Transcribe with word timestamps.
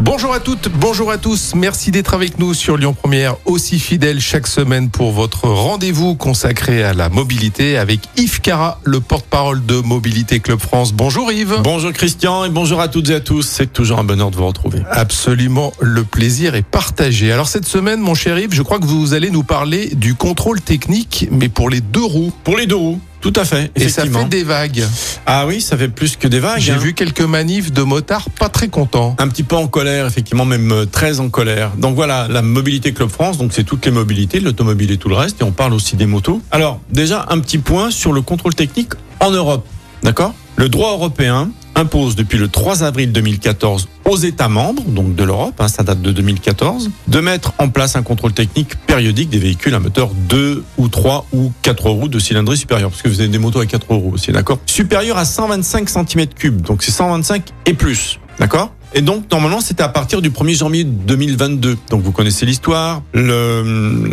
Bonjour 0.00 0.32
à 0.32 0.40
toutes, 0.40 0.68
bonjour 0.68 1.10
à 1.10 1.18
tous. 1.18 1.54
Merci 1.54 1.90
d'être 1.90 2.14
avec 2.14 2.38
nous 2.38 2.54
sur 2.54 2.76
Lyon 2.76 2.92
Première, 2.92 3.36
aussi 3.44 3.78
fidèle 3.78 4.20
chaque 4.20 4.46
semaine 4.46 4.90
pour 4.90 5.12
votre 5.12 5.48
rendez-vous 5.48 6.16
consacré 6.16 6.82
à 6.82 6.92
la 6.92 7.08
mobilité 7.08 7.76
avec 7.76 8.00
Yves 8.16 8.40
Cara, 8.40 8.80
le 8.84 9.00
porte-parole 9.00 9.64
de 9.64 9.76
Mobilité 9.76 10.40
Club 10.40 10.58
France. 10.58 10.92
Bonjour 10.92 11.30
Yves. 11.30 11.60
Bonjour 11.62 11.92
Christian 11.92 12.44
et 12.44 12.50
bonjour 12.50 12.80
à 12.80 12.88
toutes 12.88 13.10
et 13.10 13.14
à 13.14 13.20
tous. 13.20 13.42
C'est 13.42 13.72
toujours 13.72 13.98
un 13.98 14.04
bonheur 14.04 14.30
de 14.30 14.36
vous 14.36 14.46
retrouver. 14.46 14.82
Absolument, 14.90 15.72
le 15.80 16.02
plaisir 16.04 16.54
est 16.54 16.66
partagé. 16.66 17.30
Alors 17.30 17.48
cette 17.48 17.66
semaine, 17.66 18.00
mon 18.00 18.14
cher 18.14 18.38
Yves, 18.38 18.54
je 18.54 18.62
crois 18.62 18.80
que 18.80 18.86
vous 18.86 19.14
allez 19.14 19.30
nous 19.30 19.44
parler 19.44 19.90
du 19.94 20.14
contrôle 20.14 20.60
technique, 20.60 21.28
mais 21.30 21.48
pour 21.48 21.70
les 21.70 21.80
deux 21.80 22.04
roues. 22.04 22.32
Pour 22.44 22.56
les 22.56 22.66
deux 22.66 22.76
roues, 22.76 23.00
tout 23.22 23.32
à 23.36 23.44
fait. 23.44 23.70
Et 23.76 23.88
ça 23.88 24.04
fait 24.04 24.28
des 24.28 24.42
vagues. 24.42 24.84
Ah 25.26 25.46
oui, 25.46 25.60
ça 25.60 25.78
fait 25.78 25.88
plus 25.88 26.16
que 26.16 26.26
des 26.26 26.40
vagues. 26.40 26.60
J'ai 26.60 26.72
hein. 26.72 26.78
vu 26.78 26.92
quelques 26.92 27.22
manifs 27.22 27.72
de 27.72 27.82
motards 27.82 28.28
pas 28.30 28.48
très 28.48 28.66
contents. 28.66 29.14
un 29.18 29.28
petit 29.28 29.44
peu 29.44 29.54
en 29.54 29.68
colère, 29.68 30.06
effectivement, 30.06 30.44
même 30.44 30.72
euh, 30.72 30.86
très 30.86 31.20
en 31.20 31.30
colère. 31.30 31.70
Donc 31.78 31.94
voilà, 31.94 32.26
la 32.28 32.42
Mobilité 32.42 32.92
Club 32.92 33.08
France, 33.08 33.38
donc 33.38 33.52
c'est 33.52 33.62
toutes 33.62 33.86
les 33.86 33.92
mobilités, 33.92 34.40
l'automobile 34.40 34.90
et 34.90 34.96
tout 34.96 35.08
le 35.08 35.14
reste, 35.14 35.40
et 35.40 35.44
on 35.44 35.52
parle 35.52 35.72
aussi 35.72 35.94
des 35.94 36.06
motos. 36.06 36.42
Alors, 36.50 36.80
déjà, 36.90 37.24
un 37.30 37.38
petit 37.38 37.58
point 37.58 37.92
sur 37.92 38.12
le 38.12 38.22
contrôle 38.22 38.56
technique 38.56 38.92
en 39.20 39.30
Europe. 39.30 39.64
D'accord? 40.02 40.34
Le 40.56 40.68
droit 40.68 40.90
européen 40.90 41.50
impose 41.76 42.16
depuis 42.16 42.38
le 42.38 42.48
3 42.48 42.82
avril 42.82 43.12
2014 43.12 43.88
aux 44.12 44.16
États 44.16 44.50
membres, 44.50 44.82
donc 44.82 45.14
de 45.14 45.24
l'Europe, 45.24 45.54
hein, 45.58 45.68
ça 45.68 45.82
date 45.82 46.02
de 46.02 46.12
2014, 46.12 46.90
de 47.08 47.20
mettre 47.20 47.54
en 47.56 47.70
place 47.70 47.96
un 47.96 48.02
contrôle 48.02 48.34
technique 48.34 48.76
périodique 48.76 49.30
des 49.30 49.38
véhicules 49.38 49.74
à 49.74 49.80
moteur 49.80 50.10
2 50.28 50.62
ou 50.76 50.88
3 50.88 51.26
ou 51.32 51.50
4 51.62 51.88
roues 51.88 52.08
de 52.08 52.18
cylindrée 52.18 52.56
supérieure, 52.56 52.90
parce 52.90 53.00
que 53.00 53.08
vous 53.08 53.20
avez 53.20 53.30
des 53.30 53.38
motos 53.38 53.60
à 53.60 53.66
4 53.66 53.86
roues 53.88 54.12
aussi, 54.12 54.30
d'accord? 54.30 54.58
Supérieur 54.66 55.16
à 55.16 55.24
125 55.24 55.88
cm3, 55.88 56.60
donc 56.60 56.82
c'est 56.82 56.92
125 56.92 57.42
et 57.64 57.72
plus, 57.72 58.20
d'accord? 58.38 58.74
Et 58.94 59.02
donc, 59.02 59.24
normalement, 59.30 59.60
c'était 59.60 59.82
à 59.82 59.88
partir 59.88 60.20
du 60.22 60.30
1er 60.30 60.56
janvier 60.58 60.84
2022. 60.84 61.76
Donc, 61.90 62.02
vous 62.02 62.12
connaissez 62.12 62.46
l'histoire. 62.46 63.02
Le- 63.12 63.62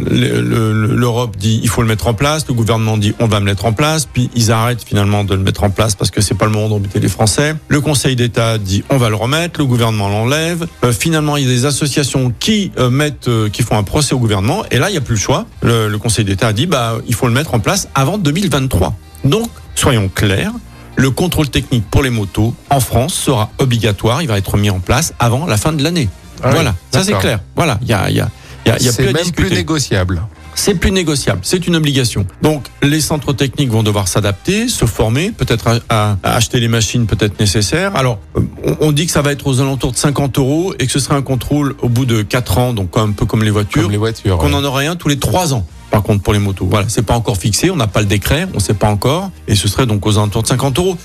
le- 0.10 0.96
L'Europe 0.96 1.38
dit 1.38 1.60
il 1.64 1.70
faut 1.70 1.82
le 1.82 1.88
mettre 1.88 2.08
en 2.08 2.14
place. 2.14 2.46
Le 2.48 2.54
gouvernement 2.54 2.98
dit 2.98 3.14
on 3.20 3.28
va 3.28 3.40
le 3.40 3.46
mettre 3.46 3.66
en 3.66 3.74
place. 3.74 4.06
Puis 4.06 4.30
ils 4.36 4.52
arrêtent 4.52 4.84
finalement 4.84 5.24
de 5.24 5.34
le 5.36 5.42
mettre 5.42 5.64
en 5.64 5.70
place 5.70 5.96
parce 5.96 6.12
que 6.12 6.22
c'est 6.22 6.36
pas 6.36 6.46
le 6.46 6.52
moment 6.52 6.70
d'embêter 6.70 7.00
les 7.00 7.08
Français. 7.08 7.56
Le 7.68 7.82
Conseil 7.82 8.16
d'État 8.16 8.58
dit 8.58 8.84
on 8.90 8.98
va 8.98 9.10
le 9.10 9.16
remettre. 9.16 9.60
Le 9.60 9.66
gouvernement 9.66 10.10
l'enlève. 10.10 10.68
Euh, 10.84 10.92
finalement, 10.92 11.38
il 11.38 11.44
y 11.46 11.48
a 11.48 11.50
des 11.50 11.66
associations 11.66 12.34
qui 12.40 12.72
euh, 12.78 12.90
mettent, 12.90 13.28
euh, 13.28 13.50
qui 13.50 13.64
font 13.64 13.78
un 13.78 13.84
procès 13.84 14.14
au 14.14 14.20
gouvernement. 14.20 14.64
Et 14.72 14.78
là, 14.78 14.90
il 14.90 14.94
n'y 14.94 14.98
a 14.98 15.02
plus 15.02 15.16
le 15.16 15.20
choix. 15.22 15.46
Le, 15.62 15.88
le 15.88 15.98
Conseil 15.98 16.26
d'État 16.26 16.48
a 16.48 16.54
dit 16.54 16.66
bah 16.66 16.98
il 17.08 17.14
faut 17.16 17.28
le 17.28 17.34
mettre 17.34 17.54
en 17.54 17.60
place 17.60 17.88
avant 17.96 18.18
2023. 18.18 18.96
Donc, 19.26 19.50
soyons 19.76 20.10
clairs. 20.14 20.52
Le 21.00 21.12
contrôle 21.12 21.50
technique 21.50 21.86
pour 21.90 22.04
les 22.04 22.10
motos 22.10 22.54
en 22.70 22.82
France 22.82 23.14
sera 23.14 23.50
obligatoire. 23.58 24.22
Il 24.22 24.28
va 24.28 24.38
être 24.38 24.58
mis 24.58 24.70
en 24.70 24.80
place 24.80 25.14
avant 25.18 25.46
la 25.46 25.56
fin 25.56 25.72
de 25.72 25.82
l'année. 25.82 26.10
Ah 26.44 26.48
oui, 26.48 26.56
voilà, 26.56 26.76
ça 26.92 27.06
c'est 27.06 27.14
clair. 27.14 27.40
Voilà, 27.56 27.80
il 27.82 27.88
y 27.88 27.94
a, 27.94 28.10
y 28.10 28.20
a, 28.20 28.30
y 28.66 28.70
a, 28.70 28.78
y 28.78 28.88
a 28.90 28.92
C'est 28.92 29.04
plus 29.06 29.14
même 29.14 29.32
plus 29.32 29.50
négociable. 29.50 30.22
C'est 30.56 30.76
plus 30.76 30.92
négociable, 30.92 31.40
c'est 31.44 31.68
une 31.68 31.78
obligation. 31.78 32.26
Donc 32.42 32.66
les 32.82 33.00
centres 33.00 33.32
techniques 33.32 33.70
vont 33.70 33.82
devoir 33.82 34.10
s'adapter, 34.10 34.68
se 34.68 34.84
former, 34.84 35.32
peut-être 35.32 35.80
à, 35.88 36.18
à 36.22 36.36
acheter 36.36 36.60
les 36.60 36.68
machines 36.68 37.06
peut-être 37.08 37.40
nécessaires. 37.40 37.96
Alors 37.96 38.20
on, 38.36 38.76
on 38.82 38.92
dit 38.92 39.06
que 39.06 39.14
ça 39.14 39.22
va 39.22 39.32
être 39.32 39.48
aux 39.48 39.62
alentours 39.62 39.94
de 39.94 39.98
50 39.98 40.38
euros 40.38 40.74
et 40.80 40.86
que 40.86 40.92
ce 40.92 41.00
sera 41.00 41.16
un 41.16 41.22
contrôle 41.22 41.76
au 41.82 41.88
bout 41.88 42.06
de 42.06 42.24
4 42.24 42.58
ans, 42.58 42.74
donc 42.74 42.98
un 42.98 43.12
peu 43.12 43.26
comme 43.26 43.44
les 43.44 43.52
voitures, 43.52 43.84
Comme 43.84 43.92
les 43.92 43.98
voitures. 43.98 44.38
qu'on 44.38 44.50
ouais. 44.50 44.56
en 44.56 44.64
aurait 44.66 44.88
un 44.88 44.98
tous 44.98 45.08
les 45.08 45.18
3 45.20 45.54
ans. 45.54 45.66
Par 45.92 46.04
contre, 46.04 46.22
pour 46.22 46.34
les 46.34 46.40
motos, 46.40 46.68
voilà, 46.70 46.86
c'est 46.88 47.02
pas 47.06 47.16
encore 47.16 47.38
fixé, 47.38 47.72
on 47.72 47.76
n'a 47.76 47.88
pas 47.88 48.02
le 48.02 48.06
décret, 48.06 48.48
on 48.54 48.60
sait 48.60 48.76
pas 48.76 48.90
encore, 48.90 49.32
et 49.48 49.56
ce 49.56 49.68
serait 49.68 49.88
donc 49.88 50.06
aux 50.06 50.18
alentours 50.20 50.44
de 50.44 50.48
50 50.48 50.78
euros. 50.78 50.98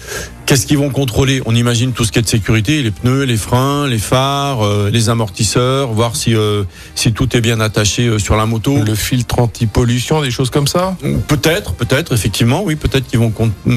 Qu'est-ce 0.44 0.66
qu'ils 0.66 0.76
vont 0.76 0.90
contrôler? 0.90 1.40
On 1.46 1.54
imagine 1.54 1.92
tout 1.92 2.04
ce 2.04 2.12
qui 2.12 2.18
est 2.18 2.22
de 2.22 2.28
sécurité, 2.28 2.82
les 2.82 2.90
pneus, 2.90 3.22
les 3.24 3.38
freins, 3.38 3.86
les 3.88 3.96
phares, 3.98 4.62
euh, 4.62 4.90
les 4.92 5.08
amortisseurs, 5.08 5.88
voir 5.94 6.16
si 6.16 6.34
euh, 6.34 6.64
si 6.94 7.14
tout 7.14 7.34
est 7.34 7.40
bien 7.40 7.60
attaché 7.60 8.06
euh, 8.08 8.18
sur 8.18 8.36
la 8.36 8.44
moto. 8.44 8.76
Le 8.84 8.94
filtre 8.94 9.38
anti-pollution, 9.38 10.20
des 10.20 10.30
choses 10.30 10.50
comme 10.50 10.66
ça? 10.66 10.96
Peut-être, 11.28 11.72
peut-être, 11.72 12.12
effectivement, 12.12 12.62
oui, 12.62 12.76
peut-être 12.76 13.06
qu'ils 13.06 13.20
vont 13.20 13.32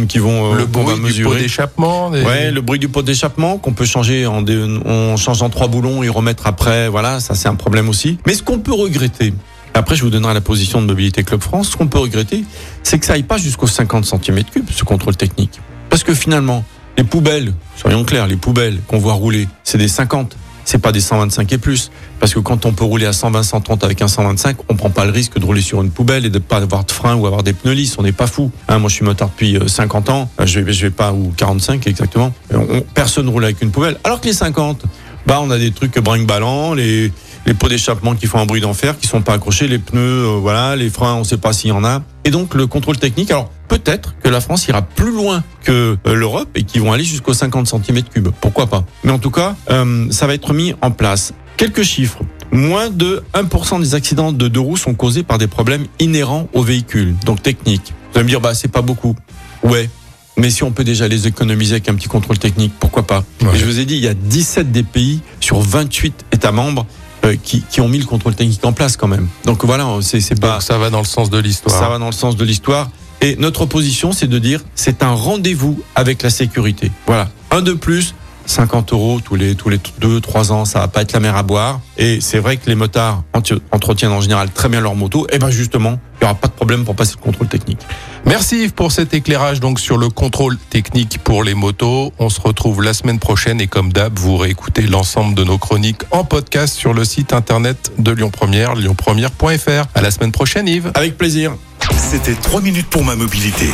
qu'ils 0.09 0.21
vont 0.21 0.55
le 0.55 0.59
va 0.63 0.65
bruit 0.65 1.13
du 1.13 1.23
pot 1.23 1.35
d'échappement. 1.35 2.11
des- 2.11 2.21
Ouais, 2.23 2.51
le 2.51 2.59
bruit 2.59 2.79
du 2.79 2.89
pot 2.89 3.01
d'échappement 3.01 3.57
qu'on 3.59 3.71
peut 3.71 3.85
changer 3.85 4.25
en, 4.27 4.43
en 4.85 5.15
changeant 5.15 5.49
trois 5.49 5.67
boulons 5.69 6.03
et 6.03 6.09
remettre 6.09 6.47
après. 6.47 6.89
Voilà, 6.89 7.21
ça 7.21 7.33
c'est 7.33 7.47
un 7.47 7.55
problème 7.55 7.87
aussi. 7.87 8.17
Mais 8.27 8.33
ce 8.33 8.43
qu'on 8.43 8.59
peut 8.59 8.73
regretter, 8.73 9.33
après 9.77 9.95
je 9.95 10.03
vous 10.03 10.09
donnerai 10.09 10.33
la 10.33 10.41
position 10.41 10.81
de 10.81 10.87
Mobilité 10.87 11.23
Club 11.23 11.41
France, 11.41 11.69
ce 11.69 11.77
qu'on 11.77 11.87
peut 11.87 11.99
regretter, 11.99 12.43
c'est 12.83 12.99
que 12.99 13.05
ça 13.05 13.13
aille 13.13 13.23
pas 13.23 13.37
jusqu'aux 13.37 13.67
50 13.67 14.05
cm3 14.05 14.61
ce 14.71 14.83
contrôle 14.83 15.15
technique. 15.15 15.59
Parce 15.89 16.03
que 16.03 16.13
finalement, 16.13 16.63
les 16.97 17.03
poubelles, 17.03 17.53
soyons 17.75 18.03
clairs, 18.03 18.27
les 18.27 18.35
poubelles 18.37 18.79
qu'on 18.87 18.97
voit 18.97 19.13
rouler, 19.13 19.47
c'est 19.63 19.77
des 19.77 19.87
50. 19.87 20.35
C'est 20.65 20.79
pas 20.79 20.91
des 20.91 20.99
125 20.99 21.49
et 21.53 21.57
plus. 21.57 21.91
Parce 22.19 22.33
que 22.33 22.39
quand 22.39 22.65
on 22.65 22.73
peut 22.73 22.83
rouler 22.83 23.05
à 23.05 23.13
120, 23.13 23.41
130 23.41 23.85
avec 23.85 24.01
un 24.01 24.09
125, 24.09 24.57
on 24.67 24.75
prend 24.75 24.89
pas 24.89 25.05
le 25.05 25.11
risque 25.11 25.39
de 25.39 25.45
rouler 25.45 25.61
sur 25.61 25.81
une 25.81 25.91
poubelle 25.91 26.25
et 26.25 26.29
de 26.29 26.39
pas 26.39 26.57
avoir 26.57 26.83
de 26.83 26.91
frein 26.91 27.15
ou 27.15 27.25
avoir 27.25 27.41
des 27.41 27.53
pneus 27.53 27.71
lisses. 27.71 27.95
On 27.97 28.03
n'est 28.03 28.11
pas 28.11 28.27
fou. 28.27 28.51
Hein, 28.67 28.79
moi, 28.79 28.89
je 28.89 28.95
suis 28.95 29.05
motard 29.05 29.29
depuis 29.29 29.55
euh, 29.55 29.69
50 29.69 30.09
ans. 30.09 30.29
Euh, 30.41 30.45
Je 30.45 30.59
vais, 30.59 30.73
vais 30.73 30.89
pas, 30.89 31.13
ou 31.13 31.31
45 31.37 31.87
exactement. 31.87 32.33
Euh, 32.53 32.57
on- 32.69 32.81
personne 32.81 33.29
roule 33.29 33.45
avec 33.45 33.61
une 33.61 33.71
poubelle. 33.71 33.97
Alors 34.03 34.19
que 34.19 34.25
les 34.27 34.33
50, 34.33 34.83
bah, 35.25 35.39
on 35.41 35.49
a 35.51 35.57
des 35.57 35.71
trucs 35.71 35.97
brinque-ballant, 35.99 36.73
les, 36.73 37.13
les 37.47 37.53
pots 37.53 37.69
d'échappement 37.69 38.13
qui 38.13 38.27
font 38.27 38.39
un 38.39 38.45
bruit 38.45 38.59
d'enfer, 38.59 38.99
qui 38.99 39.07
sont 39.07 39.21
pas 39.21 39.33
accrochés, 39.33 39.69
les 39.69 39.79
pneus, 39.79 40.01
euh, 40.01 40.37
voilà, 40.39 40.75
les 40.75 40.89
freins, 40.89 41.15
on 41.15 41.23
sait 41.23 41.37
pas 41.37 41.53
s'il 41.53 41.69
y 41.69 41.71
en 41.71 41.85
a. 41.85 42.03
Et 42.25 42.29
donc, 42.29 42.53
le 42.53 42.67
contrôle 42.67 42.97
technique. 42.97 43.31
Alors, 43.31 43.49
peut-être 43.69 44.15
que 44.21 44.27
la 44.27 44.41
France 44.41 44.67
ira 44.67 44.81
plus 44.81 45.13
loin 45.13 45.43
que 45.63 45.97
euh, 46.05 46.13
l'Europe 46.13 46.49
et 46.55 46.63
qu'ils 46.63 46.81
vont 46.81 46.91
aller 46.91 47.05
jusqu'aux 47.05 47.33
50 47.33 47.67
cm3. 47.67 48.31
Pourquoi 48.41 48.67
pas? 48.67 48.83
Mais 49.05 49.11
en 49.11 49.17
tout 49.17 49.31
cas, 49.31 49.55
euh, 49.71 50.07
ça 50.11 50.27
va 50.27 50.33
être 50.33 50.53
mis 50.53 50.75
en 50.81 50.91
place. 50.91 51.33
Quelques 51.55 51.83
chiffres. 51.83 52.19
Moins 52.51 52.89
de 52.89 53.23
1% 53.33 53.79
des 53.79 53.95
accidents 53.95 54.33
de 54.33 54.47
deux 54.49 54.59
roues 54.59 54.77
sont 54.77 54.93
causés 54.93 55.23
par 55.23 55.37
des 55.37 55.47
problèmes 55.47 55.85
inhérents 55.99 56.49
au 56.53 56.63
véhicule, 56.63 57.15
donc 57.25 57.41
techniques. 57.43 57.93
Vous 58.11 58.19
allez 58.19 58.23
me 58.25 58.29
dire, 58.29 58.39
bah, 58.41 58.53
c'est 58.53 58.71
pas 58.71 58.81
beaucoup. 58.81 59.15
Ouais. 59.63 59.89
Mais 60.37 60.49
si 60.49 60.63
on 60.63 60.71
peut 60.71 60.83
déjà 60.83 61.07
les 61.07 61.27
économiser 61.27 61.73
avec 61.73 61.89
un 61.89 61.95
petit 61.95 62.07
contrôle 62.07 62.37
technique, 62.37 62.73
pourquoi 62.79 63.03
pas? 63.03 63.23
Ouais. 63.41 63.55
Et 63.55 63.57
je 63.57 63.65
vous 63.65 63.79
ai 63.79 63.85
dit, 63.85 63.95
il 63.95 64.03
y 64.03 64.07
a 64.07 64.13
17 64.13 64.71
des 64.71 64.83
pays 64.83 65.21
sur 65.39 65.59
28 65.59 66.25
États 66.31 66.51
membres 66.51 66.85
qui, 67.35 67.61
qui 67.61 67.81
ont 67.81 67.87
mis 67.87 67.99
le 67.99 68.05
contrôle 68.05 68.35
technique 68.35 68.63
en 68.65 68.73
place 68.73 68.97
quand 68.97 69.07
même. 69.07 69.27
Donc 69.45 69.65
voilà, 69.65 69.87
c'est 70.01 70.39
pas 70.39 70.53
Donc 70.53 70.61
ça 70.61 70.77
va 70.77 70.89
dans 70.89 70.99
le 70.99 71.05
sens 71.05 71.29
de 71.29 71.39
l'histoire. 71.39 71.77
ça 71.77 71.89
va 71.89 71.99
dans 71.99 72.07
le 72.07 72.11
sens 72.11 72.35
de 72.35 72.45
l'histoire. 72.45 72.89
Et 73.21 73.35
notre 73.37 73.65
position, 73.65 74.11
c'est 74.11 74.27
de 74.27 74.39
dire, 74.39 74.61
c'est 74.75 75.01
un 75.01 75.13
rendez-vous 75.13 75.81
avec 75.95 76.21
la 76.21 76.29
sécurité. 76.29 76.91
Voilà, 77.07 77.29
un 77.51 77.61
de 77.61 77.73
plus. 77.73 78.13
50 78.45 78.93
euros 78.93 79.19
tous 79.19 79.35
les 79.35 79.55
tous 79.55 79.67
les 79.67 79.77
deux 79.99 80.21
trois 80.21 80.53
ans, 80.53 80.63
ça 80.63 80.79
va 80.79 80.87
pas 80.87 81.01
être 81.01 81.11
la 81.11 81.19
mer 81.19 81.35
à 81.35 81.43
boire. 81.43 81.81
Et 81.97 82.21
c'est 82.21 82.39
vrai 82.39 82.57
que 82.57 82.69
les 82.69 82.75
motards 82.75 83.23
entretiennent 83.71 84.11
en 84.11 84.21
général 84.21 84.49
très 84.51 84.69
bien 84.69 84.79
leur 84.79 84.95
moto. 84.95 85.27
Et 85.31 85.37
ben 85.37 85.49
justement, 85.49 85.99
aura 86.27 86.35
pas 86.35 86.47
de 86.47 86.53
problème 86.53 86.85
pour 86.85 86.95
passer 86.95 87.15
le 87.17 87.21
contrôle 87.21 87.47
technique. 87.47 87.79
Merci 88.25 88.63
Yves 88.63 88.73
pour 88.73 88.91
cet 88.91 89.13
éclairage 89.13 89.59
donc 89.59 89.79
sur 89.79 89.97
le 89.97 90.09
contrôle 90.09 90.57
technique 90.57 91.19
pour 91.23 91.43
les 91.43 91.53
motos. 91.53 92.13
On 92.19 92.29
se 92.29 92.41
retrouve 92.41 92.83
la 92.83 92.93
semaine 92.93 93.19
prochaine 93.19 93.61
et 93.61 93.67
comme 93.67 93.93
d'hab, 93.93 94.17
vous 94.17 94.37
réécoutez 94.37 94.83
l'ensemble 94.83 95.35
de 95.35 95.43
nos 95.43 95.57
chroniques 95.57 96.01
en 96.11 96.23
podcast 96.23 96.75
sur 96.75 96.93
le 96.93 97.05
site 97.05 97.33
internet 97.33 97.91
de 97.97 98.11
Lyon 98.11 98.29
Première, 98.29 98.75
lyonpremière.fr. 98.75 99.85
À 99.95 100.01
la 100.01 100.11
semaine 100.11 100.31
prochaine 100.31 100.67
Yves. 100.67 100.91
Avec 100.93 101.17
plaisir. 101.17 101.55
C'était 101.97 102.35
3 102.35 102.61
minutes 102.61 102.87
pour 102.87 103.03
ma 103.03 103.15
mobilité 103.15 103.69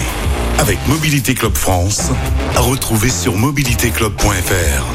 avec 0.59 0.77
Mobilité 0.87 1.33
Club 1.33 1.55
France. 1.55 2.11
À 2.55 2.59
retrouver 2.59 3.09
sur 3.09 3.35
mobilitéclub.fr. 3.35 4.85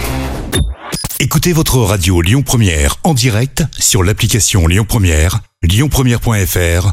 Écoutez 1.21 1.53
votre 1.53 1.79
radio 1.79 2.21
Lyon 2.23 2.43
Première 2.43 2.97
en 3.03 3.13
direct 3.13 3.65
sur 3.79 4.05
l'application 4.05 4.67
Lyon 4.67 4.87
Première, 4.89 5.41
lyonpremière.fr 5.63 6.93